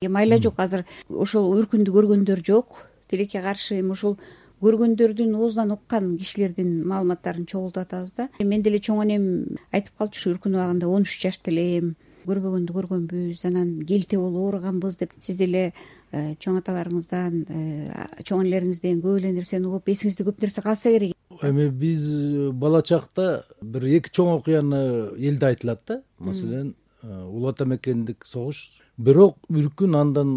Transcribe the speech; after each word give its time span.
эми 0.00 0.18
айла 0.20 0.38
жок 0.38 0.60
азыр 0.62 0.84
ошол 1.10 1.48
өркүндү 1.58 1.90
көргөндөр 1.90 2.42
жок. 2.46 2.84
Тилекке 3.10 3.40
каршы 3.42 3.80
эми 3.80 3.96
ошол 3.96 4.14
көргөндөрдүн 4.62 5.34
оозунан 5.34 5.72
уккан 5.74 6.12
кишилердин 6.18 6.84
маалыматтарын 6.86 7.46
чогултуп 7.50 7.82
атабыз 7.82 8.14
да. 8.14 8.28
Мен 8.38 8.62
деле 8.62 8.78
чоң 8.78 9.02
энем 9.02 9.58
айтып 9.72 9.98
калчу 9.98 10.20
ушу 10.20 10.36
өркүн 10.36 10.54
убагында 10.54 10.86
он 10.86 11.02
үч 11.02 11.18
жашта 11.18 11.50
элем 11.50 11.96
көрбөгөндү 12.28 12.78
көргөнбүз 12.78 13.44
анан 13.50 13.74
келте 13.88 14.18
болуп 14.20 14.38
ооруганбыз 14.44 14.98
деп 15.02 15.18
сиз 15.18 15.38
деле 15.40 15.72
э, 16.12 16.34
чоң 16.38 16.60
аталарыңыздан 16.62 17.38
э, 17.48 18.22
чоң 18.22 18.44
энелериңизден 18.44 19.02
көп 19.02 19.18
эле 19.18 19.32
нерсени 19.34 19.66
угуп 19.66 19.88
эсиңизде 19.88 20.26
көп 20.28 20.42
нерсе 20.42 20.62
калса 20.62 20.92
керек. 20.94 21.16
Эми 21.42 21.70
биз 21.70 22.04
э, 22.06 22.50
бала 22.52 22.82
чакта 22.82 23.42
бир 23.62 23.88
эки 23.98 24.14
чоң 24.14 24.36
окуяны 24.38 24.82
элде 25.16 25.54
айтылат 25.54 25.82
да. 25.88 26.02
Маселен 26.18 26.76
улуу 27.02 27.48
ата 27.50 27.64
мекендик 27.64 28.26
согуш 28.26 28.68
бирок 28.98 29.36
үркүн 29.48 29.94
андан 29.94 30.30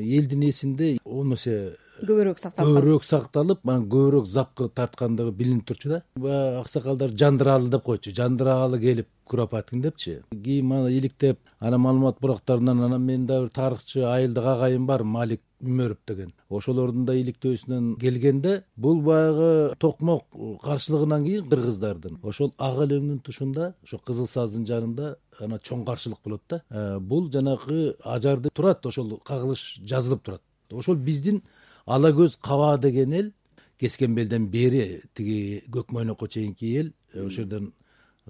элдин 0.00 0.42
эсинде 0.48 0.96
он 1.04 1.34
эсе 1.34 1.76
көбүрөөк 2.02 2.40
сакталып 2.40 2.78
көбүрөөк 2.78 3.04
сакталып 3.06 3.66
анан 3.66 3.86
көбүрөөк 3.92 4.26
запкы 4.28 4.68
тарткандыгы 4.68 5.32
билинип 5.32 5.66
турчу 5.66 5.88
да. 5.94 6.02
Баягы 6.16 6.60
аксакалдар 6.60 7.12
жандыраалы 7.12 7.70
деп 7.70 7.84
койчу. 7.86 8.12
Жандыраалы 8.14 8.80
келип 8.80 9.08
куропаткин 9.24 9.82
депчи. 9.82 10.20
Кийин 10.30 10.72
ана 10.72 10.90
иликтеп 10.90 11.38
анан 11.60 11.80
маалымат 11.80 12.20
бурактарынан 12.20 12.84
анан 12.84 13.02
менин 13.02 13.26
дагы 13.26 13.46
бир 13.46 13.50
тарыхчы 13.50 14.04
айылдык 14.04 14.44
агайым 14.44 14.86
бар 14.86 15.02
малик 15.02 15.40
үмөров 15.62 15.98
деген. 16.06 16.32
Ошолордун 16.50 17.06
да 17.06 17.14
иликтөөсүнөн 17.16 17.96
келгенде 18.00 18.64
бул 18.76 19.00
баягы 19.02 19.74
токмок 19.78 20.26
каршылыгынан 20.62 21.24
кийин 21.24 21.48
кыргыздардын 21.48 22.20
ошол 22.22 22.52
ак 22.58 22.78
өлөңдүн 22.84 23.22
тушунда 23.24 23.72
ошо 23.82 23.98
кызыл 23.98 24.28
саздын 24.28 24.66
жанында 24.66 25.16
анан 25.40 25.60
чоң 25.62 25.84
каршылык 25.86 26.20
болот 26.24 26.42
да. 26.48 26.62
Э, 26.70 26.98
бул 27.00 27.30
жанагы 27.32 27.96
ажарды 28.04 28.50
турат 28.52 28.84
ошол 28.86 29.18
кагылыш 29.24 29.80
жазылып 29.82 30.22
турат. 30.22 30.42
Ошол 30.70 30.96
биздин 30.96 31.42
ала 31.86 32.10
көз 32.12 32.38
каба 32.42 32.76
деген 32.78 33.12
эл 33.12 33.32
кескенбелден 33.80 34.48
бери 34.50 35.02
тиги 35.14 35.62
көк 35.70 35.92
мойнокко 35.92 36.28
чейинки 36.28 36.72
эл 36.80 36.92
э, 37.12 37.26
ошол 37.26 37.30
жерден 37.30 37.72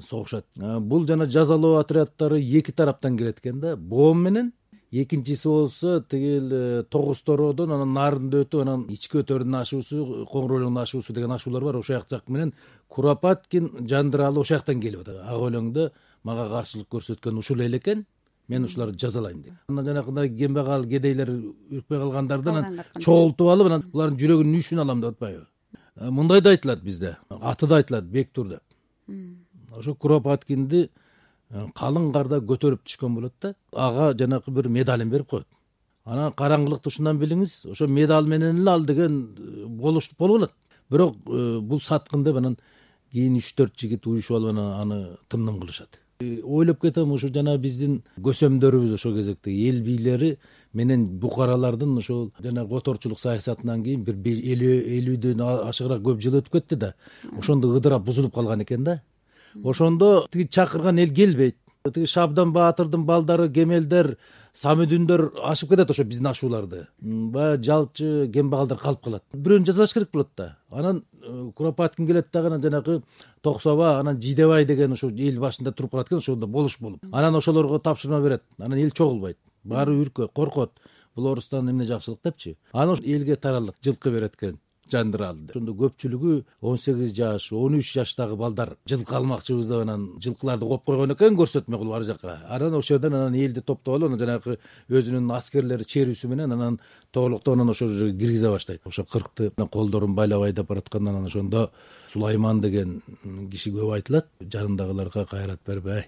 согушат. 0.01 0.47
Бул 0.57 1.07
жана 1.07 1.27
жазалоо 1.27 1.79
отряддары 1.81 2.41
эки 2.41 2.73
тараптан 2.73 3.17
келет 3.17 3.39
экен 3.39 3.61
да. 3.61 3.77
Боом 3.77 4.23
менен 4.23 4.53
экинчиси 4.91 5.49
болсо 5.49 6.01
тигил 6.03 6.51
э, 6.53 6.85
тогуз 6.91 7.23
тороодон 7.23 7.73
анан 7.73 7.93
нарынды 7.93 8.45
өтүп 8.45 8.63
анан 8.63 8.87
ички 8.91 9.23
өтөрдүн 9.23 9.61
ашуусу 9.61 10.27
коңур 10.31 10.59
өлөңдүн 10.59 10.83
ашуусу 10.83 11.13
деген 11.13 11.33
ашуулар 11.33 11.65
бар. 11.65 11.77
Ошол 11.77 12.03
жак 12.11 12.29
менен 12.29 12.53
куропаткин 12.89 13.89
жандыраалы 13.89 14.41
ошол 14.41 14.57
жактан 14.59 14.81
келип 14.81 15.01
атат. 15.01 15.23
Ак 15.25 15.41
өлөңдө 15.49 15.91
мага 16.25 16.49
каршылык 16.51 16.89
көрсөткөн 16.93 17.39
ушул 17.39 17.61
эл 17.61 17.81
экен 17.81 18.05
мен 18.49 18.65
ушуларды 18.65 18.99
жазалайм 18.99 19.43
дейт 19.43 19.55
анан 19.69 19.87
жанагындай 19.87 20.31
кембагал 20.31 20.85
кедейлер 20.85 21.31
үркпөй 21.31 21.99
калгандарды 21.99 22.51
анан 22.51 22.81
чогултуп 23.01 23.49
алып 23.51 23.71
анан 23.71 23.85
булардын 23.93 24.21
жүрөгүнүн 24.21 24.61
үйшүн 24.61 24.83
алам 24.83 25.01
деп 25.01 25.17
атпайбы 25.17 25.47
э, 25.97 26.11
мындай 26.11 26.41
да 26.41 26.51
айтылат 26.51 26.83
бизде. 26.83 27.17
Аты 27.29 27.67
да 27.67 27.77
айтылат 27.77 28.05
бектур 28.05 28.49
деп 28.49 28.63
ошо 29.77 29.95
куропаткинди 29.95 30.89
э, 31.51 31.67
калың 31.75 32.13
карда 32.13 32.39
көтөрүп 32.39 32.87
түшкөн 32.87 33.15
болот 33.15 33.35
да 33.41 33.55
ага 33.73 34.13
жанагы 34.15 34.53
бир 34.53 34.69
медалын 34.69 35.11
берип 35.11 35.29
коет. 35.29 35.47
Анан 36.05 36.33
караңгылыкты 36.33 36.93
ушундан 36.93 37.19
билиңиз 37.19 37.65
ошо 37.73 37.89
медаль 37.89 38.27
менен 38.27 38.63
эле 38.63 38.71
ал 38.71 38.87
деген 38.87 39.23
э, 39.39 39.67
болуш 39.67 40.13
болуп 40.19 40.43
алат 40.43 40.55
бирок 40.91 41.17
бул 41.27 41.81
саткын 41.81 42.23
деп 42.23 42.37
анан 42.37 42.57
кийин 43.13 43.37
үч 43.37 43.55
төрт 43.57 43.75
жигит 43.77 44.07
уюшуп 44.07 44.37
алып 44.37 44.51
анан 44.55 44.73
аны 44.81 45.17
тымдым 45.29 45.59
кылышат 45.61 45.99
ойлоп 46.21 46.81
кетем 46.81 47.13
ушу 47.13 47.29
жана 47.33 47.57
биздин 47.59 48.03
көсөмдөрүбүз 48.23 48.95
ошол 48.95 49.17
кезекте. 49.17 49.51
Эл 49.51 49.83
бийлери 49.85 50.37
менен 50.73 51.07
букаралардын 51.21 51.99
ошол 51.99 52.31
жанагы 52.43 52.75
которчулук 52.77 53.21
саясатынан 53.21 53.83
кийин 53.85 54.05
бир 54.05 54.17
элүүдөн 54.17 55.43
ашыгыраак 55.69 56.03
көп 56.03 56.23
жыл 56.23 56.41
өтүп 56.41 56.53
кетти 56.53 56.77
да. 56.77 56.95
Ошондо 57.39 57.75
ыдырап 57.77 58.05
бузулуп 58.05 58.35
калган 58.35 58.63
экен 58.63 58.85
да. 58.85 59.03
Ошондо 59.63 60.27
тиги 60.31 60.49
чакырган 60.49 60.99
эл 60.99 61.13
келбейт 61.13 61.57
тиги 61.93 62.07
шабдан 62.11 62.53
баатырдын 62.53 63.05
балдары 63.07 63.49
кемелдер 63.53 64.17
самүдүндөр 64.57 65.25
ашып 65.45 65.71
кетет 65.71 65.91
ошо 65.91 66.05
биздин 66.05 66.29
ашууларды. 66.31 66.87
Баягы 67.01 67.63
жалчы 67.65 68.31
кембагалдар 68.33 68.79
калып 68.81 69.03
калат. 69.05 69.25
Бирөөнү 69.33 69.67
жазалаш 69.69 69.93
керек 69.95 70.11
болот 70.13 70.31
да. 70.37 70.57
Анан 70.71 71.05
э, 71.23 71.51
куропаткин 71.55 72.07
келет 72.07 72.31
дагы 72.33 72.49
анан 72.49 72.63
жанагы 72.63 73.03
токсоба 73.43 73.99
анан 73.99 74.21
жидебай 74.21 74.65
деген 74.65 74.93
ушул 74.93 75.11
эл 75.11 75.41
башында 75.41 75.73
туруп 75.73 75.93
калат 75.93 76.09
экен 76.09 76.19
ошондо 76.19 76.47
болуш 76.47 76.79
болуп. 76.81 77.05
Анан 77.13 77.37
ошолорго 77.37 77.79
тапшырма 77.79 78.21
берет. 78.21 78.43
Анан 78.61 78.79
эл 78.79 78.91
чогулбайт. 78.91 79.39
Баары 79.65 79.99
үркөт 80.01 80.33
коркот. 80.33 80.73
Бул 81.15 81.29
орустан 81.29 81.71
эмне 81.71 81.85
жакшылык 81.85 82.21
депчи? 82.25 82.57
Анан 82.73 82.95
ошо 82.95 83.03
элге 83.05 83.37
таралат 83.37 83.77
жылкы 83.83 84.11
берет 84.11 84.35
экен 84.37 84.59
жандыраалы 84.91 85.47
деп 85.47 85.57
ошондо 85.57 85.73
көпчүлүгү 85.83 86.45
он 86.61 86.79
сегиз 86.79 87.15
жаш 87.17 87.53
он 87.53 87.79
үч 87.79 87.93
жаштагы 87.93 88.37
балдар 88.37 88.77
жылкы 88.87 89.15
алмакчыбыз 89.17 89.69
деп 89.69 89.83
анан 89.83 90.09
жылкыларды 90.23 90.67
кооп 90.67 90.85
койгон 90.85 91.15
экен 91.15 91.37
көрсөтмө 91.39 91.79
кылып 91.79 91.97
ар 91.99 92.03
жака 92.03 92.39
анан 92.49 92.75
ошол 92.75 92.97
жерден 92.97 93.15
анан 93.15 93.35
элди 93.35 93.61
топтоп 93.61 93.95
алып 93.97 94.13
анан 94.13 94.21
жанагы 94.21 94.59
өзүнүн 94.89 95.33
аскерлери 95.37 95.85
черүүсү 95.85 96.31
менен 96.31 96.53
анан 96.53 96.79
тоолуктап 97.13 97.55
анан 97.55 97.71
ошол 97.71 97.93
жерге 97.95 98.19
киргизе 98.19 98.51
баштайт. 98.51 98.83
Ошо 98.85 99.05
кыркты 99.05 99.51
колдорун 99.73 100.15
байлап 100.15 100.43
айдап 100.43 100.69
баратканда 100.69 101.11
анан 101.11 101.27
ошондо 101.27 101.71
сулайман 102.13 102.61
деген 102.61 103.03
киши 103.51 103.71
көп 103.71 103.95
айтылат. 103.97 104.29
Жанындагыларга 104.41 105.27
кайрат 105.27 105.61
берип 105.67 105.87
эй 105.87 106.05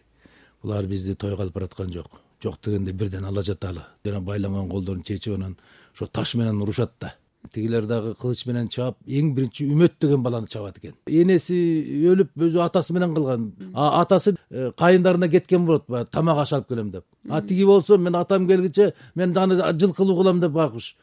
булар 0.62 0.86
бизди 0.86 1.14
тойго 1.14 1.42
алып 1.42 1.54
бараткан 1.54 1.92
жок. 1.92 2.20
Жок 2.42 2.58
дегенде 2.64 2.92
бирден 2.92 3.24
ала 3.24 3.42
жаталы 3.42 3.86
жана 4.04 4.20
байланган 4.20 4.68
колдорун 4.68 5.02
чечип 5.02 5.34
анан 5.34 5.56
ошо 5.94 6.06
таш 6.06 6.34
менен 6.34 6.62
урушат 6.62 6.92
да 7.00 7.14
тигилер 7.52 7.86
дагы 7.86 8.14
кылыч 8.14 8.44
менен 8.46 8.68
чаап 8.68 8.96
эң 9.06 9.32
биринчи 9.34 9.66
үмөт 9.68 9.98
деген 10.00 10.22
баланы 10.22 10.48
чабат 10.48 10.78
экен. 10.78 10.94
Энеси 11.06 11.56
өлүп 12.10 12.30
өзү 12.36 12.62
атасы 12.64 12.94
менен 12.94 13.14
калган. 13.14 13.52
Атасы 13.74 14.34
э, 14.50 14.70
кайындарына 14.76 15.28
кеткен 15.28 15.66
болот 15.66 15.84
баягы 15.88 16.10
тамак 16.10 16.38
аш 16.44 16.52
алып 16.52 16.68
келем 16.68 16.90
деп. 16.90 17.04
А 17.28 17.42
тиги 17.42 17.64
болсо 17.64 17.98
мен 17.98 18.16
атам 18.16 18.46
келгиче 18.48 18.94
мен 19.14 19.36
аны 19.36 19.56
жылкылуу 19.78 20.16
кылам 20.16 20.40
деп 20.40 20.52
байкуш. 20.52 20.96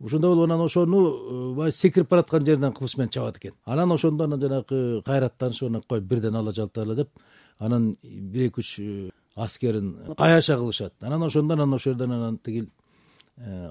Ошондой 0.00 0.30
болуп 0.30 0.44
анан 0.44 0.60
ошону 0.60 1.04
э, 1.06 1.54
баягы 1.54 1.76
секирип 1.76 2.08
бараткан 2.08 2.46
жеринен 2.46 2.72
кылыч 2.72 2.96
менен 2.96 3.10
чабат 3.10 3.36
экен. 3.38 3.54
Анан 3.64 3.92
ошондо 3.92 4.24
анан 4.24 4.40
жанагы 4.40 5.02
кайраттанышып 5.04 5.68
анан 5.68 5.82
кой 5.88 6.00
бирден 6.00 6.36
ала 6.36 6.52
жаталы 6.52 6.96
деп 6.96 7.10
анан 7.58 7.96
бир 8.02 8.48
эки 8.48 8.60
үч 8.60 8.78
э, 8.80 9.10
аскерин 9.34 9.96
каяша 10.16 10.56
кылышат. 10.56 10.94
Анан 11.00 11.22
ошондо 11.22 11.54
анан 11.54 11.74
ошол 11.74 11.92
жерден 11.92 12.12
анан 12.12 12.38
тигил 12.38 12.68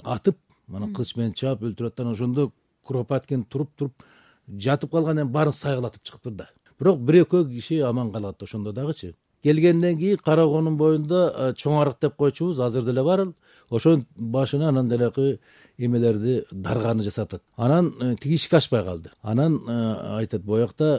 атып 0.04 0.38
анан 0.74 0.94
кылыч 0.94 1.16
менен 1.16 1.34
чаап 1.34 1.64
өлтүрүп 1.64 2.02
анан 2.02 2.14
ошондо 2.14 2.52
куропаткин 2.84 3.44
туруп 3.46 3.70
туруп 3.76 4.04
жатып 4.48 4.92
калган 4.92 5.22
эми 5.24 5.32
баарын 5.32 5.54
сайгылатып 5.54 6.04
чыгыптыр 6.04 6.34
да 6.34 6.50
бирок 6.80 7.00
бир 7.02 7.24
экөө 7.24 7.48
киши 7.52 7.80
аман 7.82 8.12
калат 8.12 8.44
ошондо 8.44 8.74
дагычы. 8.74 9.14
Келгенден 9.44 9.98
кийин 9.98 10.18
кара 10.18 10.46
боюнда 10.78 11.54
чоң 11.58 11.82
арык 11.82 12.00
деп 12.02 12.16
койчубуз 12.16 12.60
азыр 12.60 12.84
деле 12.84 13.04
бар 13.04 13.20
ал 13.20 13.34
ошонун 13.70 14.06
башына 14.16 14.70
анан 14.70 14.90
жанагы 14.90 15.40
эмелерди 15.78 16.44
дарганы 16.52 17.04
жасатат. 17.04 17.42
Анан 17.56 17.94
э, 18.00 18.16
тиги 18.16 18.36
ишке 18.36 18.58
ашпай 18.58 18.84
калды. 18.84 19.12
Анан 19.22 19.62
э, 19.68 20.18
айтат 20.18 20.42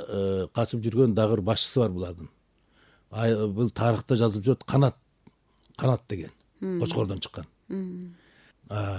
э, 0.08 0.46
качып 0.54 0.80
жүргөн 0.80 1.14
дагы 1.14 1.36
бир 1.36 1.40
башчысы 1.42 1.80
бар 1.80 1.90
булардын. 1.90 2.28
Бул 3.54 3.70
тарыхта 3.70 4.16
жазылып 4.16 4.44
жүрөт 4.44 4.64
канат 4.66 4.96
канат 5.76 6.02
деген 6.08 6.30
кочкордон 6.60 7.20
чыккан 7.20 7.46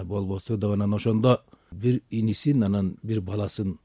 болбосо 0.06 0.58
деп 0.58 0.72
анан 0.74 0.94
ошондо 0.94 1.38
бир 1.72 2.02
инисин 2.10 2.64
анан 2.64 2.98
бир 3.04 3.22
баласын 3.22 3.78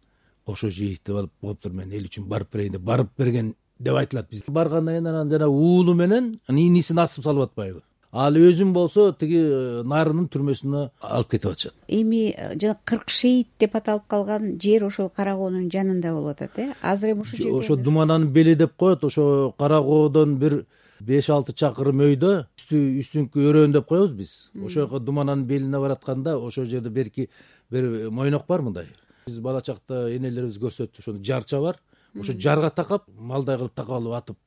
кошо 0.46 0.68
деп 0.68 1.16
алып 1.16 1.32
болуптур 1.42 1.72
мен 1.72 1.92
эл 1.92 2.04
үчүн 2.04 2.28
барып 2.28 2.52
берейин 2.52 2.72
деп 2.72 2.82
барып 2.82 3.10
берген 3.18 3.54
деп 3.78 3.94
айтылат 3.94 4.30
биз 4.30 4.44
баргандан 4.48 4.94
кийин 4.94 5.06
анан 5.06 5.30
жанагы 5.30 5.50
уулу 5.50 5.94
менен 5.94 6.38
инисин 6.48 6.98
асып 6.98 7.24
салып 7.24 7.50
атпайбы. 7.50 7.82
Ал 8.12 8.36
өзүн 8.38 8.70
болсо 8.72 9.08
тиги 9.18 9.40
э, 9.42 9.82
нарынын 9.82 10.28
түрмөсүнө 10.30 10.82
алып 11.02 11.32
кетип 11.32 11.50
атышат. 11.50 11.74
Эми 11.88 12.28
э, 12.30 12.52
жана 12.60 12.76
кырк 12.86 13.10
шейит 13.10 13.48
деп 13.58 13.74
аталып 13.74 14.06
калган 14.06 14.52
жер 14.62 14.84
ошол 14.86 15.08
кара 15.10 15.34
коонун 15.34 15.66
жанында 15.72 16.12
болуп 16.14 16.36
атат 16.36 16.60
э? 16.62 16.68
Азыр 16.80 17.16
эми 17.16 17.24
ушул 17.26 17.40
жерде 17.40 17.58
ошо 17.58 17.76
думананын 17.76 18.28
бели 18.30 18.54
деп 18.54 18.76
коет 18.78 19.02
ошо 19.04 19.52
кара 19.58 19.80
коодон 19.82 20.36
бир 20.38 20.64
беш 21.00 21.30
алты 21.30 21.52
чакырым 21.52 22.02
өйдө 22.04 22.32
үстү 22.58 22.80
үстүңкү 23.02 23.46
өрөөн 23.50 23.72
деп 23.74 23.88
коебуз 23.88 24.12
биз. 24.16 24.34
Ошол 24.54 24.86
жака 24.86 25.00
думананын 25.00 25.46
белине 25.46 25.78
баратканда 25.78 26.36
ошол 26.38 26.66
жерде 26.66 26.90
берки 26.90 27.28
бир 27.70 28.10
мойнок 28.10 28.46
бар 28.46 28.62
мындай. 28.62 28.86
Биз 29.26 29.40
бала 29.40 29.62
чакта 29.62 30.08
энелерибиз 30.14 30.58
көрсөттү 30.58 31.00
ошондо 31.00 31.24
жарча 31.24 31.60
бар. 31.60 31.80
Ошо 32.18 32.32
жарга 32.38 32.70
такап 32.70 33.08
малдай 33.18 33.58
кылып 33.58 33.74
такап 33.74 33.98
алып 33.98 34.14
атып 34.14 34.38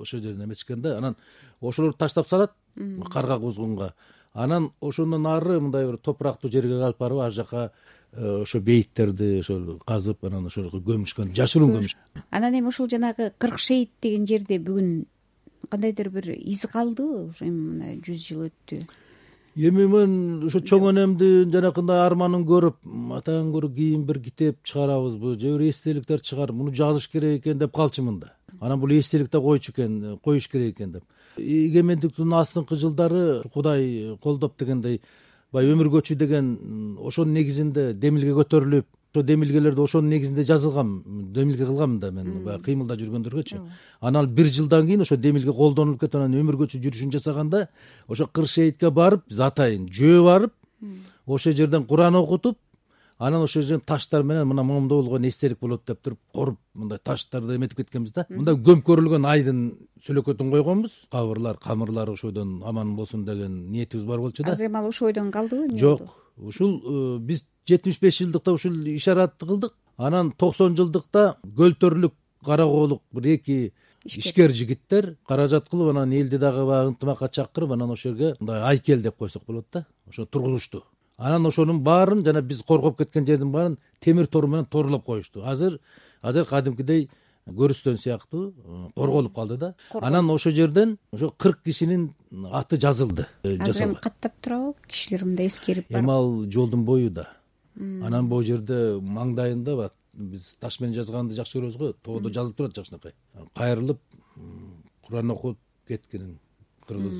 ошол 0.00 0.20
жерден 0.20 0.44
эметишкен 0.44 0.82
да 0.82 0.96
анан 0.98 1.16
ошолорду 1.60 1.96
таштап 1.96 2.26
салат 2.26 2.52
карга 3.10 3.38
кузгунга. 3.38 3.94
Анан 4.34 4.72
ошондон 4.80 5.26
ары 5.26 5.60
мындай 5.60 5.86
бир 5.86 5.98
топурактуу 5.98 6.50
жерге 6.50 6.82
алып 6.82 6.98
барып 6.98 7.20
ар 7.20 7.30
жака 7.30 7.70
э, 8.12 8.42
ошо 8.42 8.60
бейиттерди 8.60 9.40
ошол 9.40 9.78
казып 9.86 10.24
анан 10.24 10.46
ошол 10.46 10.64
жака 10.64 10.78
көмүшкөн 10.78 11.34
жашыруун 11.36 11.76
көмүшкөн. 11.76 12.24
Анан 12.30 12.54
эми 12.58 12.68
ушул 12.68 12.88
жанагы 12.88 13.32
кырк 13.38 13.58
шейит 13.58 13.90
деген 14.00 14.26
жерде 14.26 14.58
бүгүн 14.58 15.04
кандайдыр 15.70 16.10
бир 16.10 16.30
из 16.30 16.62
калдыбы 16.62 17.30
ошо 17.30 17.44
эми 17.44 17.60
мына 17.70 17.94
жүз 18.02 18.26
жыл 18.26 18.44
өттү. 18.48 18.82
Эми 19.56 19.86
мен 19.86 20.44
ошо 20.46 20.60
чоң 20.60 20.90
энемдин 20.90 21.50
жанакындай 21.52 22.00
арманын 22.06 22.46
көрүп 22.48 22.78
атадан 23.18 23.50
көрө 23.52 23.72
кийин 23.74 24.04
бир 24.08 24.20
китеп 24.20 24.62
чыгарабызбы 24.64 25.34
же 25.38 25.56
бир 25.56 25.68
эстеликтер 25.68 26.20
чыгарып 26.20 26.56
муну 26.56 26.74
жазыш 26.74 27.08
керек 27.08 27.40
экен 27.40 27.58
деп 27.58 27.74
калчумун 27.74 28.20
да. 28.20 28.32
Анан 28.60 28.80
бул 28.80 28.90
эстеликте 28.90 29.40
койчу 29.40 29.72
экен 29.72 30.18
коюш 30.24 30.48
керек 30.48 30.74
экен 30.74 30.92
деп. 30.92 31.04
Эгемендиктин 31.36 32.32
астыңкы 32.32 32.76
жылдары 32.76 33.42
кудай 33.52 34.16
колдоп 34.22 34.58
дегендей 34.58 35.00
баягы 35.52 35.74
өмүр 35.74 35.90
көчү 35.98 36.16
деген 36.16 36.96
ошонун 37.00 37.34
негизинде 37.34 37.92
демилге 37.92 38.32
көтөрүлүп 38.40 38.86
ошо 39.14 39.22
демилгелерди 39.22 39.80
ошонун 39.80 40.08
негизинде 40.08 40.42
жазылгам 40.42 41.02
демилге 41.06 41.66
кылгам 41.66 41.98
да 42.00 42.10
мен 42.10 42.44
баягы 42.44 42.64
кыймылда 42.64 42.96
жүргөндөргөчү. 42.96 43.60
Анан 44.00 44.26
бир 44.26 44.46
жылдан 44.46 44.86
кийин 44.86 45.00
ошо 45.00 45.16
демилге 45.16 45.52
колдонулуп 45.52 46.00
кетип 46.00 46.16
анан 46.16 46.32
өмүр 46.32 46.56
көчү 46.56 46.80
жүрүшүн 46.80 47.12
жасаганда 47.12 47.68
ошо 48.08 48.26
кыр 48.26 48.46
шеитке 48.46 48.90
барып 48.90 49.28
биз 49.28 49.40
атайын 49.40 49.86
жөө 49.92 50.24
барып 50.24 50.52
ошол 51.26 51.52
жерден 51.52 51.84
куран 51.84 52.16
окутуп 52.16 52.56
анан 53.22 53.42
ошол 53.42 53.62
жерден 53.62 53.84
таштар 53.86 54.22
менен 54.22 54.48
мына 54.48 54.62
момундай 54.66 54.98
болгон 54.98 55.24
эстелик 55.28 55.60
болот 55.60 55.84
деп 55.86 56.00
туруп 56.02 56.18
коруп 56.34 56.58
мындай 56.74 56.98
таштарды 56.98 57.56
эметип 57.56 57.78
кеткенбиз 57.78 58.12
да. 58.12 58.26
Мындай 58.28 58.56
көмкөрүлгөн 58.56 59.26
айдын 59.28 59.60
сүлөкөтүн 60.02 60.50
койгонбуз. 60.50 60.96
Кабырлар 61.12 61.58
камырлар 61.62 62.10
ошойдон 62.10 62.62
аман 62.66 62.96
болсун 62.96 63.24
деген 63.24 63.70
ниетибиз 63.70 64.04
бар 64.04 64.18
болчу 64.18 64.42
да. 64.42 64.52
Азыр 64.52 64.66
эми 64.66 64.78
ал 64.78 64.88
ошол 64.88 65.08
ойдон 65.08 65.30
калдыбы 65.30 65.78
жок. 65.78 66.02
ушул 66.36 66.82
э, 66.84 67.18
биз 67.20 67.46
жетимиш 67.68 68.00
беш 68.00 68.18
жылдыкта 68.18 68.52
ушул 68.52 68.72
ишаратты 68.72 69.46
кылдык. 69.46 69.74
Анан 69.96 70.32
токсон 70.32 70.76
жылдыкта 70.76 71.36
көлтөрлүк 71.44 72.14
кара 72.44 72.64
коолук 72.64 73.02
бир 73.12 73.36
эки 73.36 73.72
ишкер 74.04 74.50
жигиттер 74.50 75.16
каражат 75.28 75.68
кылып 75.68 75.90
анан 75.90 76.12
элди 76.12 76.38
дагы 76.38 76.66
баягы 76.66 76.94
ынтымакка 76.94 77.28
чакырып 77.28 77.76
анан 77.76 77.90
ошол 77.90 78.16
жерге 78.16 78.34
мындай 78.40 78.62
айкел 78.62 79.00
деп 79.00 79.16
койсок 79.16 79.44
болот 79.46 79.66
да. 79.72 79.86
Ошону 80.08 80.26
тургузушту 80.26 80.82
анан 81.22 81.46
ошонун 81.46 81.80
баарын 81.82 82.24
жана 82.24 82.42
биз 82.42 82.62
коргоп 82.66 82.98
кеткен 82.98 83.26
жердин 83.26 83.52
баарын 83.52 83.78
темир 84.00 84.26
тор 84.26 84.46
менен 84.46 84.66
торлоп 84.66 85.04
коюшту. 85.04 85.42
Азыр 85.44 85.78
азыр 86.22 86.46
кадимкидей 86.46 87.08
көрүстөн 87.46 87.96
сыяктуу 87.98 88.52
э, 88.52 88.88
корголуп 88.96 89.34
калды 89.34 89.56
да. 89.56 89.74
Анан 90.00 90.30
ошол 90.30 90.52
жерден 90.52 90.98
ошо 91.12 91.30
кырк 91.30 91.62
кишинин 91.64 92.14
аты 92.50 92.76
жазылды 92.76 93.26
э, 93.42 93.56
азыр 93.58 93.88
эми 93.88 93.94
каттап 93.94 94.32
турабы 94.40 94.74
кишилер 94.86 95.24
мындай 95.24 95.46
эскерип 95.46 95.90
эми 95.90 96.10
ал 96.10 96.44
жолдун 96.50 96.84
бою 96.84 97.10
да. 97.10 97.28
Анан 97.76 98.26
могу 98.26 98.42
жерде 98.42 98.98
маңдайында 99.00 99.76
баягы 99.76 99.94
биз 100.12 100.56
таш 100.60 100.78
менен 100.80 100.94
жазганды 100.94 101.34
жакшы 101.34 101.58
көрөбүз 101.58 101.78
го 101.78 101.92
тоодо 102.04 102.30
жазылып 102.30 102.56
турат 102.56 102.76
жакшынакай 102.76 103.14
кайрылып 103.56 104.00
куран 105.02 105.30
окуп 105.30 105.58
кеткиниң 105.88 106.36
кыргыз 106.92 107.18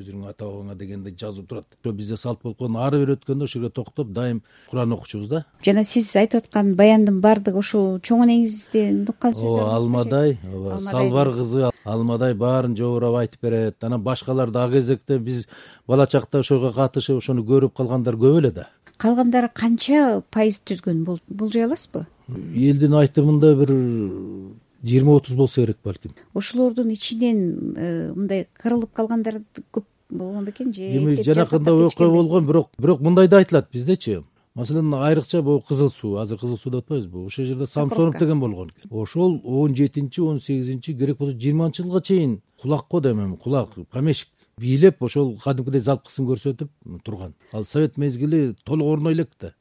өзүңүн 0.00 0.30
ата 0.30 0.46
бабаңа 0.46 0.76
дегендей 0.78 1.14
жазылып 1.16 1.48
турат. 1.48 1.66
Ошо 1.84 1.92
бизде 1.92 2.16
салт 2.16 2.42
болуп 2.42 2.58
калган 2.58 2.78
ары 2.80 3.00
бери 3.02 3.16
өткөндө 3.16 3.46
ошол 3.46 3.62
жерге 3.62 3.70
токтоп 3.76 4.12
дайым 4.16 4.42
куран 4.70 4.92
окучубуз 4.96 5.28
да? 5.28 5.44
Жана 5.64 5.84
сиз 5.84 6.10
айтып 6.16 6.44
аткан 6.44 6.74
баяндын 6.78 7.20
баардыгы 7.24 7.60
ушул 7.60 7.98
чоң 8.00 8.24
энеңизден 8.26 9.04
уккан 9.10 9.36
сөздөр 9.36 9.62
ооба 9.62 9.76
алмадай 9.76 10.38
ооба 10.52 10.80
салбар 10.84 11.32
кызы 11.36 11.70
алмадай 11.84 12.34
баарын 12.34 12.76
жобурап 12.76 13.20
айтып 13.22 13.42
берет. 13.48 13.84
Анан 13.84 14.02
башкалар 14.02 14.50
да 14.50 14.64
ал 14.64 14.70
кезекте 14.72 15.18
биз 15.18 15.46
бала 15.86 16.06
чакта 16.06 16.40
ошого 16.40 16.72
катышып 16.72 17.20
ошону 17.20 17.44
көрүп 17.44 17.76
калгандар 17.76 18.16
көп 18.16 18.38
эле 18.38 18.50
да. 18.50 18.68
Калгандары 19.00 19.48
канча 19.54 20.22
пайыз 20.30 20.60
түзгөн? 20.60 21.04
Болжой 21.28 21.64
аласызбы? 21.64 22.06
Элдин 22.30 22.94
айтымында 22.94 23.54
бир 23.58 23.72
жыйырма 24.82 25.16
отуз 25.16 25.34
болсо 25.34 25.62
керек 25.62 25.78
балким 25.84 26.12
ошолордун 26.34 26.90
ичинен 26.92 27.76
э, 27.76 28.12
мындай 28.14 28.46
кырылып 28.54 28.92
калгандар 28.92 29.42
көп 29.72 29.84
болгон 30.10 30.44
бекен 30.44 30.74
же 30.74 30.82
эми 30.82 31.14
жанакындай 31.22 31.86
окуя 31.86 32.10
болгон 32.10 32.46
бирок 32.46 32.70
бирок 32.78 33.00
мындай 33.00 33.28
да 33.28 33.38
айтылат 33.38 33.70
биздечи. 33.72 34.22
Маселен 34.54 34.92
айрыкча 34.94 35.42
могу 35.42 35.60
кызыл 35.60 35.90
суу 35.90 36.16
азыр 36.16 36.38
кызыл 36.38 36.58
суу 36.58 36.72
деп 36.72 36.80
атпайбызбы 36.80 37.24
ошол 37.26 37.44
жерде 37.44 37.66
самсонов 37.66 38.18
деген 38.18 38.40
болгон 38.40 38.70
экен. 38.70 38.90
Ошол 38.90 39.40
он 39.44 39.76
жетинчи 39.76 40.20
он 40.20 40.40
сегизинчи 40.40 40.94
керек 40.94 41.18
болсо 41.18 41.36
жыйырманчы 41.36 41.84
жылга 41.84 42.00
чейин 42.00 42.42
кулак 42.60 42.86
го 42.90 43.00
дейм 43.00 43.20
эми 43.24 43.36
кулак 43.36 43.70
помещик 43.90 44.28
бийлеп 44.58 45.02
ошол 45.02 45.38
кадимкидей 45.38 45.80
залпкысын 45.80 46.26
көрсөтүп 46.26 46.68
турган. 47.04 47.34
Ал 47.52 47.64
совет 47.64 47.96
мезгили 47.96 48.56
толук 48.64 48.88
орной 48.88 49.12
элек 49.12 49.30
да 49.40 49.54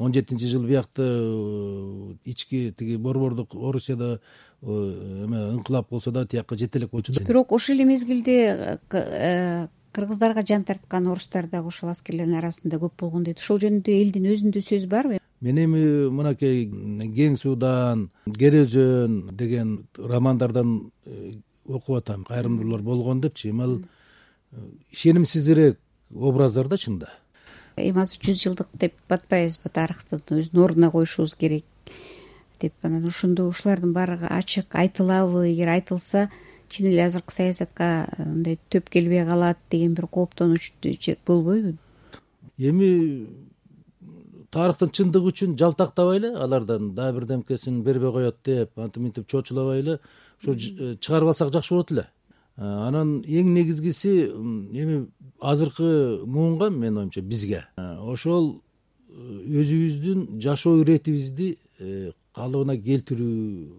он 0.00 0.14
жетинчи 0.14 0.46
жылы 0.48 0.68
биякта 0.68 1.04
э, 1.04 2.14
ички 2.24 2.72
тиги 2.76 2.96
борбордук 2.96 3.54
орусияда 3.54 4.20
э, 4.62 4.66
эме 4.66 5.42
ыңкылап 5.56 5.90
болсо 5.90 6.10
да 6.10 6.26
тияка 6.26 6.56
жете 6.56 6.78
элек 6.78 6.90
болчу 6.90 7.12
да. 7.12 7.24
Бирок 7.24 7.52
ошол 7.52 7.74
эле 7.74 7.84
мезгилде 7.84 8.78
э, 8.88 9.66
кыргыздарга 9.92 10.44
жан 10.46 10.64
тарткан 10.64 11.06
орустар 11.06 11.46
дагы 11.46 11.68
ошол 11.68 11.90
аскерлердин 11.90 12.38
арасында 12.38 12.80
көп 12.80 12.96
болгон 12.98 13.24
дейт. 13.24 13.38
Ошол 13.38 13.60
жөнүндө 13.60 13.92
элдин 13.92 14.30
өзүнүн 14.32 14.64
сөзү 14.64 14.88
барбы 14.88 15.20
мен 15.40 15.56
эми 15.56 16.08
мынакей 16.12 16.66
кең 17.16 17.36
суудан 17.36 18.10
кер 18.38 18.56
өзөн 18.64 19.36
деген 19.36 19.86
романдардан 19.96 20.90
окуп 21.66 21.96
атам. 21.96 22.24
Кайрымдуулар 22.24 22.82
болгон 22.82 23.20
депчи. 23.20 23.50
Эми 23.50 23.62
ал 23.62 23.80
ишенимсизирээк 24.92 25.78
образдар 26.10 26.68
да 26.68 26.76
чынында 26.76 27.19
эми 27.88 28.02
азыр 28.02 28.22
жүз 28.28 28.42
жылдык 28.44 28.68
деп 28.74 28.94
атпайбызбы 29.08 29.72
тарыхтын 29.72 30.22
өзүнүн 30.28 30.64
ордуна 30.64 30.90
коюшубуз 30.90 31.34
керек. 31.34 31.64
Деп 32.60 32.74
анан 32.82 33.06
ошондо 33.08 33.48
ушулардын 33.48 33.92
баардыгы 33.92 34.28
ачык 34.28 34.74
айтылабы 34.74 35.48
эгер 35.52 35.68
айтылса 35.76 36.28
чын 36.70 36.90
эле 36.92 37.04
азыркы 37.06 37.34
саясатка 37.34 38.06
э, 38.16 38.24
мындай 38.24 38.58
төп 38.70 38.90
келбей 38.90 39.24
калат 39.26 39.58
деген 39.70 39.94
бир 39.94 40.06
кооптонуч 40.06 40.72
болбойбу. 41.26 41.76
Эми 42.58 43.26
тарыхтын 44.50 44.90
чындыгы 44.90 45.32
үчүн 45.32 45.56
жалтактабайлы 45.58 46.34
алардан 46.36 46.94
дагы 46.94 47.20
бирдемкесин 47.20 47.82
бербей 47.82 48.12
коет 48.12 48.36
деп 48.44 48.78
антип 48.78 49.02
мынтип 49.02 49.28
чочулабайлы 49.28 50.00
ушу 50.42 50.54
э, 50.54 50.94
чыгарып 51.00 51.28
алсак 51.32 51.52
жакшы 51.52 51.74
болот 51.74 51.92
эле. 51.92 52.02
э, 52.02 52.19
анан 52.60 53.20
эң 53.24 53.54
негизгиси 53.54 54.28
эми 54.28 55.06
азыркы 55.40 56.24
муунга 56.26 56.68
менин 56.70 56.98
оюмча 56.98 57.22
бизге. 57.22 57.64
Э, 57.76 57.96
ошол 57.96 58.60
э, 59.08 59.62
өзүбүздүн 59.62 60.40
жашоо 60.40 60.82
иретибизди 60.82 61.56
э, 61.78 62.12
калыбына 62.36 62.76
келтирүү 62.76 63.72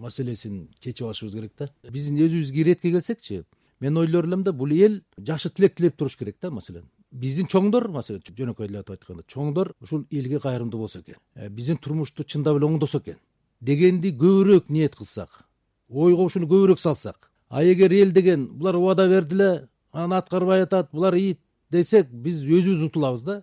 маселесин 0.00 0.68
чечип 0.80 1.06
алышыбыз 1.06 1.34
керек 1.34 1.52
да. 1.58 1.68
Биздин 1.90 2.16
өзүбүзгө 2.24 2.64
иретке 2.64 2.90
келсекчи 2.90 3.44
мен 3.80 3.96
ойлор 4.00 4.24
элем 4.24 4.44
да 4.44 4.52
бул 4.52 4.72
эл 4.72 5.02
жакшы 5.18 5.50
тилек 5.50 5.76
тилеп 5.76 5.96
туруш 5.96 6.16
керек 6.16 6.36
да 6.40 6.50
маселен. 6.50 6.88
Биздин 7.12 7.46
чоңдор 7.52 7.90
маселен 7.92 8.22
жөнөкөйлөп 8.24 8.90
айтканда 8.96 9.26
чоңдор 9.28 9.74
ушул 9.82 10.06
элге 10.10 10.40
кайрымдуу 10.40 10.86
болсо 10.86 11.00
экен. 11.04 11.20
Биздин 11.50 11.76
турмушту 11.76 12.24
чындап 12.24 12.56
эле 12.56 12.66
оңдосо 12.66 13.02
экен. 13.02 13.20
Дегенди 13.60 14.14
көбүрөөк 14.16 14.70
ниет 14.72 14.96
кылсак 14.96 15.42
ойго 15.90 16.24
ушуну 16.24 16.46
көбүрөөк 16.46 16.78
салсак 16.78 17.29
а 17.50 17.64
эгер 17.64 17.92
эл 17.92 18.12
деген 18.12 18.46
булар 18.46 18.76
убада 18.76 19.08
берди 19.08 19.34
эле 19.34 19.68
анан 19.92 20.12
аткарбай 20.18 20.62
атат 20.62 20.88
булар 20.92 21.14
ийит 21.14 21.40
десек 21.70 22.08
биз 22.10 22.42
өзүбүз 22.44 22.86
утулабыз 22.86 23.22
да. 23.22 23.42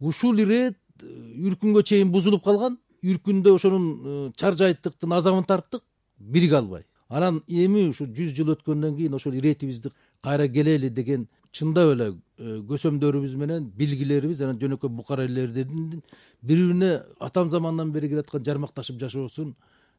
Ушул 0.00 0.38
ирет 0.38 0.78
э, 1.02 1.06
үркүнгө 1.48 1.82
чейин 1.82 2.10
бузулуп 2.10 2.44
калган 2.44 2.78
үркүндө 3.02 3.54
ошонун 3.54 3.86
э, 4.04 4.30
чаржайттыктын 4.36 5.12
азабын 5.12 5.44
тарттык 5.44 5.82
бириге 6.18 6.56
албай. 6.56 6.86
Анан 7.08 7.42
эми 7.48 7.88
ушу 7.88 8.06
жүз 8.06 8.32
жыл 8.36 8.54
өткөндөн 8.54 8.96
кийин 8.96 9.14
ошол 9.14 9.34
иретибизди 9.34 9.90
кайра 10.22 10.48
келели 10.48 10.88
деген 10.88 11.28
чындап 11.52 11.92
эле 11.96 12.12
э, 12.38 12.60
көсөмдөрүбүз 12.68 13.34
менен 13.36 13.66
билгилерибиз 13.76 14.40
анан 14.42 14.58
жөнөкөй 14.62 14.90
букара 14.90 15.26
элдердин 15.26 15.90
бири 15.90 16.02
бирине 16.42 16.92
атам 17.20 17.50
замандан 17.50 17.92
бери 17.92 18.08
келаткан 18.08 18.44
жармакташып 18.44 19.00
жашоосун 19.00 19.54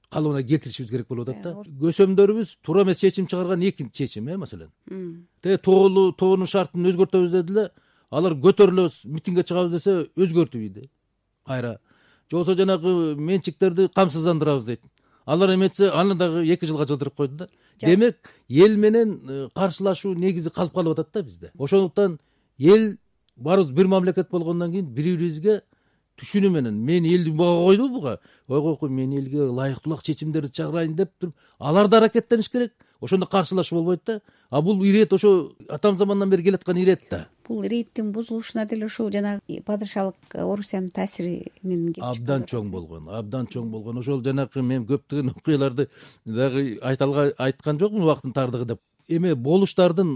калыбына 0.10 0.44
келтиришибиз 0.44 0.92
керек 0.92 1.08
болуп 1.08 1.30
атат 1.30 1.44
да. 1.44 1.54
Көсөмдөрүбүз 1.82 2.58
туура 2.64 2.84
эмес 2.84 3.00
чечим 3.00 3.28
чыгарган 3.28 3.62
эки 3.62 3.90
чечим 3.92 4.28
э 4.28 4.38
маселен. 4.38 4.72
Тиги 5.42 5.58
тоолу 5.58 6.12
тоонун 6.14 6.48
шартын 6.48 6.86
өзгөртөбүз 6.92 7.32
деди 7.32 7.54
эле 7.54 7.70
алар 8.12 8.34
көтөрүлөбүз 8.34 9.06
митингге 9.06 9.44
чыгабыз 9.44 9.72
десе 9.72 10.08
өзгөртүбүйдү. 10.16 10.90
Кайра 11.46 11.80
же 12.34 12.38
болбосо 12.38 12.56
жанагы 12.58 13.16
менчиктерди 13.16 13.88
камсыздандырабыз 13.88 14.66
дейт. 14.66 14.82
Алар 15.26 15.54
эметсе 15.56 15.90
аны 15.90 16.16
дагы 16.16 16.46
эки 16.46 16.66
жылга 16.66 16.88
жылдырып 16.88 17.16
койду 17.16 17.36
да. 17.36 17.48
Демек 17.80 18.18
эл 18.50 18.78
менен 18.78 19.22
э, 19.30 19.50
каршылашуу 19.56 20.16
негизи 20.16 20.50
калып 20.50 20.74
калып 20.74 21.00
атат 21.00 21.14
да 21.14 21.24
бизде. 21.24 21.52
Ошондуктан 21.58 22.20
эл 22.58 22.98
баарыбыз 23.36 23.72
бир 23.72 23.88
мамлекет 23.88 24.30
болгондон 24.30 24.72
кийин 24.72 24.86
бири 24.86 25.16
бирибизге 25.16 25.62
түшүнүү 26.24 26.52
менен 26.56 26.80
мени 26.88 27.14
эл 27.16 27.30
буга 27.32 27.54
койдубу 27.66 28.00
буга 28.00 28.20
ойгой 28.48 28.78
кой 28.78 28.90
мен 28.90 29.14
элге 29.14 29.46
ылайыктуулак 29.50 30.04
чечимдерди 30.04 30.52
чыгарайын 30.52 30.96
деп 30.96 31.12
туруп 31.20 31.36
алар 31.60 31.88
да 31.88 31.98
аракеттениш 31.98 32.50
керек 32.50 32.74
ошондо 33.02 33.28
каршылашуу 33.28 33.80
болбойт 33.80 34.02
да 34.06 34.22
а 34.50 34.62
бул 34.62 34.84
ирет 34.84 35.14
ошо 35.14 35.52
атам 35.70 35.98
замандан 35.98 36.30
бери 36.30 36.44
келаткан 36.44 36.78
ирет 36.78 37.02
да 37.10 37.28
бул 37.48 37.64
иреттин 37.64 38.12
бузулушуна 38.12 38.66
деле 38.66 38.86
ушул 38.86 39.12
жанагы 39.12 39.62
падышалык 39.66 40.16
орусиянын 40.36 40.90
таасиринен 40.90 41.94
абдан 42.00 42.44
чоң 42.44 42.70
болгон 42.72 43.10
абдан 43.10 43.48
чоң 43.48 43.70
болгон. 43.72 43.98
Ошол 43.98 44.24
жанакы 44.24 44.62
мен 44.62 44.86
көптөгөн 44.88 45.34
окуяларды 45.36 45.90
дагы 46.26 46.80
айткан 46.84 47.80
жокмун 47.80 48.04
убакыттын 48.04 48.34
таардыгы 48.34 48.66
деп 48.74 48.82
эме 49.08 49.36
болуштардын 49.36 50.08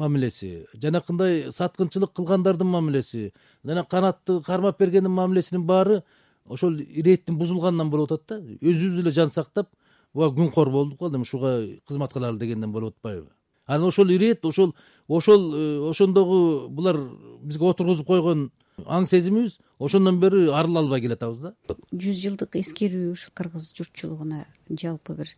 мамилеси 0.00 0.66
жанакындай 0.74 1.50
саткынчылык 1.52 2.12
кылгандардын 2.12 2.66
мамилеси 2.66 3.32
жана 3.64 3.84
канатты 3.84 4.40
кармап 4.42 4.78
бергендин 4.78 5.12
мамилесинин 5.12 5.66
баары 5.66 6.02
ошол 6.48 6.78
иреттин 6.80 7.38
бузулганынан 7.38 7.90
болуп 7.90 8.12
атат 8.12 8.26
да. 8.28 8.40
Өзүбүз 8.60 9.00
эле 9.00 9.10
жан 9.10 9.30
сактап 9.30 9.70
буга 10.14 10.30
күнкор 10.36 10.70
болуп 10.70 10.98
калды 10.98 11.16
эми 11.16 11.22
ушуга 11.22 11.56
кызмат 11.88 12.12
кылалы 12.12 12.38
дегенден 12.38 12.72
болуп 12.72 12.94
атпайбы. 12.96 13.28
Анан 13.66 13.88
ошол 13.88 14.10
ирет 14.10 14.44
ошол 14.44 14.74
ошол 15.08 15.54
э, 15.54 15.90
ошондогу 15.90 16.68
булар 16.68 17.00
бизге 17.42 17.64
отургузуп 17.64 18.06
койгон 18.06 18.50
аң 18.84 19.06
сезимибиз 19.06 19.58
ошондон 19.78 20.20
бери 20.20 20.46
арыла 20.48 20.80
албай 20.84 21.00
келатабыз 21.00 21.38
да. 21.40 21.54
Жүз 21.92 22.22
жылдык 22.22 22.56
эскерүү 22.60 23.10
ушул 23.12 23.34
кыргыз 23.34 23.72
журтчулугуна 23.74 24.44
жалпы 24.70 25.16
бир 25.18 25.34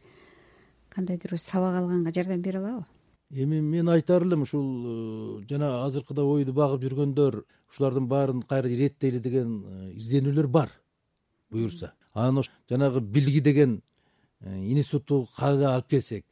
кандайдыр 0.91 1.37
бир 1.37 1.41
сабак 1.41 1.81
алганга 1.81 2.13
жардам 2.13 2.43
бере 2.43 2.59
алабы 2.59 2.87
эми 3.31 3.61
мен 3.61 3.89
айтаар 3.89 4.23
элем 4.23 4.43
ушул 4.43 5.41
э, 5.41 5.45
жана 5.49 5.85
азыркыда 5.85 6.25
ойду 6.25 6.53
багып 6.53 6.83
жүргөндөр 6.83 7.43
ушулардын 7.71 8.09
баарын 8.09 8.43
кайра 8.43 8.69
иреттейли 8.69 9.21
деген 9.21 9.65
э, 9.65 9.93
изденүүлөр 9.97 10.47
бар 10.47 10.73
буюрса. 11.51 11.93
Анан 12.15 12.39
ошо 12.39 12.51
жанагы 12.71 13.01
билги 13.01 13.41
деген 13.41 13.83
институтту 14.41 15.29
кайра 15.37 15.75
алып 15.75 15.89
келсек 15.89 16.25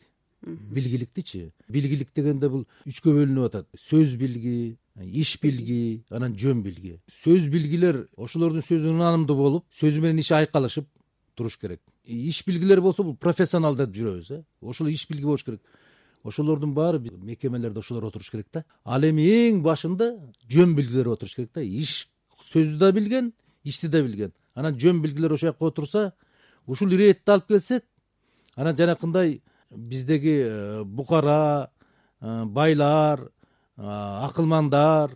билгиликтичи. 0.42 1.52
Билгилик 1.68 2.12
дегенде 2.14 2.48
бул 2.48 2.66
үчкө 2.86 3.12
бөлүнүп 3.12 3.48
атат. 3.48 3.68
Сөз 3.76 4.14
билги 4.16 4.76
иш 4.96 5.36
билги 5.42 6.04
анан 6.10 6.36
жөн 6.38 6.62
билги. 6.62 7.00
Сөз 7.10 7.48
билгилер 7.52 8.06
ошолордун 8.16 8.64
сөзү 8.64 8.92
ынанымдуу 8.94 9.36
болуп 9.36 9.66
сөзү 9.74 10.00
менен 10.04 10.22
иши 10.22 10.34
айкалышып 10.38 10.86
туруш 11.36 11.58
керек. 11.58 11.80
Иш 12.04 12.44
билгилер 12.46 12.80
болсо 12.80 13.04
бул 13.04 13.16
профессионал 13.16 13.76
деп 13.76 13.90
жүрөбүз 13.96 14.30
э. 14.38 14.42
Ошол 14.60 14.88
иш 14.92 15.06
билги 15.08 15.26
болуш 15.26 15.44
керек 15.44 15.60
ошолордун 16.26 16.74
баары 16.74 17.00
мекемелерде 17.00 17.80
ошолор 17.80 18.04
отуруш 18.10 18.30
керек 18.30 18.46
да. 18.52 18.64
Ал 18.84 19.02
эми 19.02 19.22
эң 19.22 19.62
башында 19.62 20.12
жөн 20.50 20.74
билгилер 20.76 21.12
отуруш 21.14 21.34
керек 21.34 21.50
да. 21.54 21.62
Иш 21.62 22.08
сөздү 22.52 22.78
да 22.78 22.92
билген 22.92 23.32
ишти 23.64 23.88
да 23.88 24.02
билген. 24.02 24.32
Анан 24.54 24.78
жөн 24.78 25.02
билгилер 25.02 25.32
ошол 25.32 25.50
жака 25.50 25.66
отурса 25.66 26.12
ушул 26.66 26.92
иретти 26.92 27.30
алып 27.30 27.48
келсек 27.48 27.84
анан 28.56 28.76
жанакындай 28.76 29.40
биздеги 29.70 30.42
э, 30.46 30.84
букара 30.84 31.70
э, 32.20 32.44
байлар 32.44 33.20
э, 33.20 33.28
акылмандар 33.76 35.12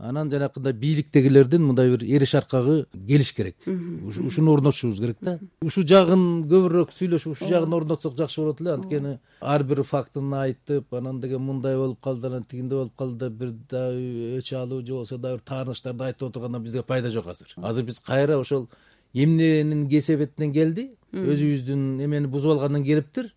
анан 0.00 0.30
жанакындай 0.30 0.72
бийликтегилердин 0.72 1.62
мындай 1.62 1.90
бир 1.90 2.04
эре 2.04 2.26
шаркагы 2.26 2.86
келиш 3.06 3.32
керек. 3.34 3.56
Ушуну 3.66 4.54
орнотушубуз 4.54 5.00
керек 5.00 5.18
да. 5.20 5.38
Ушул 5.62 5.84
жагын 5.84 6.46
көбүрөөк 6.48 6.94
сүйлөшүп 6.96 7.34
ушул 7.34 7.48
жагын 7.52 7.74
орнотсок 7.76 8.16
жакшы 8.16 8.40
болот 8.40 8.60
эле. 8.60 8.72
Анткени 8.74 9.18
ар 9.40 9.64
бир 9.64 9.82
фактыны 9.84 10.36
айтып 10.40 10.94
анан 10.94 11.20
деген 11.20 11.42
мындай 11.44 11.76
болуп 11.76 12.00
калды 12.00 12.28
анан 12.28 12.44
тигиндей 12.44 12.78
болуп 12.78 12.96
калды 12.96 13.28
деп 13.28 13.38
бир 13.38 13.52
дагы 13.70 14.38
өч 14.38 14.52
алуу 14.56 14.80
же 14.80 14.92
болбосо 14.92 15.18
дагы 15.18 15.36
бир 15.36 15.44
тааныштарды 15.52 16.04
айтып 16.04 16.28
отургандан 16.30 16.62
бизге 16.62 16.82
пайда 16.82 17.10
жок 17.10 17.26
азыр. 17.26 17.52
Азыр 17.56 17.84
биз 17.84 18.00
кайра 18.00 18.38
ошол 18.38 18.68
эмненин 19.12 19.88
кесепетинен 19.88 20.52
келди. 20.52 20.90
Өзүбүздүн 21.12 22.04
эмени 22.04 22.26
бузуп 22.26 22.56
алгандан 22.56 22.84
келиптир. 22.84 23.34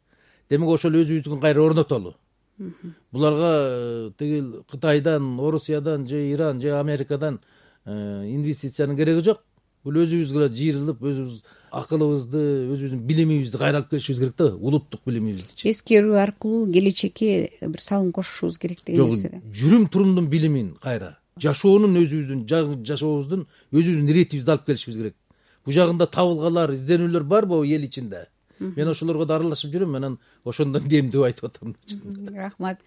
Демек 0.49 0.69
ошол 0.69 0.95
өзүбүздүкүн 1.01 1.41
кайра 1.41 1.63
орнотолу 1.63 2.15
буларга 3.11 3.51
э, 3.67 4.11
тигил 4.17 4.63
кытайдан 4.69 5.39
орусиядан 5.39 6.07
же 6.07 6.31
иран 6.31 6.61
же 6.61 6.79
америкадан 6.79 7.39
э, 7.85 7.91
инвестициянын 8.29 8.97
кереги 8.97 9.23
жок. 9.23 9.41
Бул 9.83 9.97
өзүбүз 9.99 10.31
гана 10.31 10.47
жыйрылып 10.47 11.01
өзүбүз 11.03 11.41
акылыбызды 11.75 12.41
өзүбүздүн 12.71 13.01
билимибизди 13.03 13.59
кайра 13.59 13.81
алып 13.81 13.89
келишибиз 13.89 14.19
керек 14.21 14.37
да. 14.37 14.53
Улуттук 14.55 15.01
билимибиздичи 15.05 15.67
эскерүү 15.73 16.15
аркылуу 16.21 16.69
келечекке 16.71 17.49
бир 17.59 17.81
салым 17.83 18.13
кошушубуз 18.15 18.57
керек 18.61 18.85
деген 18.85 19.09
нерсе 19.09 19.33
да 19.33 19.41
жок 19.41 19.57
жүрүм 19.59 19.89
турумдун 19.91 20.29
билимин 20.31 20.75
кайра. 20.81 21.17
Жашоонун 21.35 21.97
өзүбүздүн 21.99 22.45
жашообуздун 22.47 23.47
өзүбүздүн 23.73 24.13
иретибизди 24.13 24.55
алып 24.55 24.69
келишибиз 24.69 25.01
керек. 25.01 25.15
Бул 25.65 25.75
жагында 25.75 26.07
табылгалар 26.07 26.77
изденүүлөр 26.77 27.27
барбы 27.27 27.59
эл 27.67 27.83
ичинде 27.83 28.27
мен 28.59 28.87
ошолорго 28.87 29.25
да 29.25 29.37
аралашып 29.39 29.73
жүрөм 29.73 29.97
анан 29.99 30.17
ошондон 30.45 30.87
демдүү 30.93 31.27
айтып 31.29 31.49
атам 31.49 31.75
рахмат 32.35 32.83